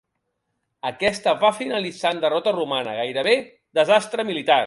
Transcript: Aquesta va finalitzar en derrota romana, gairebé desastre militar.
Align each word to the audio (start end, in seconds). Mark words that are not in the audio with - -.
Aquesta 0.89 1.33
va 1.43 1.51
finalitzar 1.57 2.13
en 2.17 2.23
derrota 2.25 2.55
romana, 2.57 2.97
gairebé 3.01 3.35
desastre 3.81 4.27
militar. 4.33 4.59